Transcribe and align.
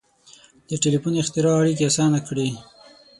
•د 0.69 0.69
ټیلیفون 0.83 1.13
اختراع 1.21 1.55
اړیکې 1.61 1.87
آسانه 1.89 2.19
کړې. 2.27 2.47